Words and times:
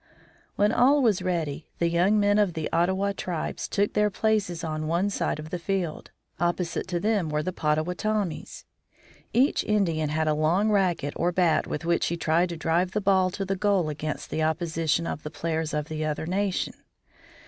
When 0.55 0.71
all 0.71 1.03
was 1.03 1.21
ready 1.21 1.67
the 1.77 1.87
young 1.87 2.19
men 2.19 2.39
of 2.39 2.53
the 2.53 2.67
Ottawa 2.73 3.13
tribes 3.15 3.67
took 3.67 3.93
their 3.93 4.09
places 4.09 4.63
on 4.63 4.87
one 4.87 5.11
side 5.11 5.37
of 5.37 5.51
the 5.51 5.59
field. 5.59 6.09
Opposite 6.39 6.87
to 6.87 6.99
them 6.99 7.29
were 7.29 7.43
the 7.43 7.53
Pottawottomies. 7.53 8.65
Each 9.31 9.63
Indian 9.63 10.09
had 10.09 10.27
a 10.27 10.33
long 10.33 10.71
racket 10.71 11.13
or 11.17 11.31
bat 11.31 11.67
with 11.67 11.85
which 11.85 12.07
he 12.07 12.17
tried 12.17 12.49
to 12.49 12.57
drive 12.57 12.93
the 12.93 12.99
ball 12.99 13.29
to 13.29 13.45
the 13.45 13.55
goal 13.55 13.89
against 13.89 14.31
the 14.31 14.41
opposition 14.41 15.05
of 15.05 15.21
the 15.21 15.29
players 15.29 15.71
of 15.71 15.87
the 15.87 16.03
other 16.03 16.25
nation. 16.25 16.73